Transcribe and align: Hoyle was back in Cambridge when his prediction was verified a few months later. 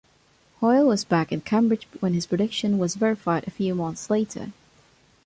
Hoyle 0.61 0.87
was 0.87 1.03
back 1.03 1.31
in 1.31 1.41
Cambridge 1.41 1.87
when 1.99 2.15
his 2.15 2.25
prediction 2.25 2.79
was 2.79 2.95
verified 2.95 3.47
a 3.47 3.51
few 3.51 3.75
months 3.75 4.09
later. 4.09 4.51